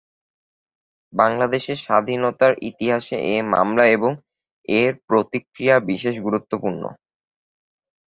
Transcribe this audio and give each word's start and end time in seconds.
বাংলাদেশের 1.13 1.77
স্বাধীনতার 1.77 2.53
ইতিহাসে 2.69 3.17
এ 3.31 3.47
মামলা 3.53 3.85
এবং 3.87 4.11
এর 4.75 4.91
প্রতিক্রিয়া 5.07 5.75
বিশেষ 5.89 6.15
গুরুত্বপূর্ণ। 6.21 6.83